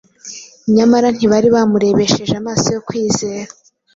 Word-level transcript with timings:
Nyamara 0.75 1.07
ntibari 1.15 1.47
baramurebesheje 1.55 2.33
amaso 2.41 2.67
yo 2.75 2.81
kwizera. 2.87 3.49